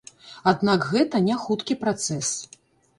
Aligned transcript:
Аднак 0.51 0.87
гэта 0.95 1.23
няхуткі 1.29 1.81
працэс. 1.85 2.37